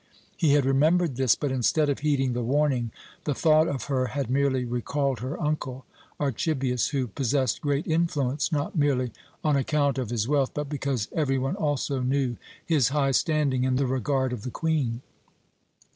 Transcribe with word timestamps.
He 0.35 0.53
had 0.53 0.65
remembered 0.65 1.15
this, 1.15 1.35
but, 1.35 1.51
instead 1.51 1.87
of 1.87 1.99
heeding 1.99 2.33
the 2.33 2.41
warning, 2.41 2.89
the 3.25 3.35
thought 3.35 3.67
of 3.67 3.83
her 3.83 4.07
had 4.07 4.31
merely 4.31 4.65
recalled 4.65 5.19
her 5.19 5.39
uncle, 5.39 5.85
Archibius, 6.19 6.87
who 6.87 7.05
possessed 7.05 7.61
great 7.61 7.85
influence, 7.85 8.51
not 8.51 8.75
merely 8.75 9.11
on 9.43 9.55
account 9.55 9.99
of 9.99 10.09
his 10.09 10.27
wealth 10.27 10.55
but 10.55 10.67
because 10.69 11.07
every 11.15 11.37
one 11.37 11.55
also 11.55 12.01
knew 12.01 12.35
his 12.65 12.87
high 12.89 13.11
standing 13.11 13.63
in 13.63 13.75
the 13.75 13.85
regard 13.85 14.33
of 14.33 14.41
the 14.41 14.49
Queen. 14.49 15.03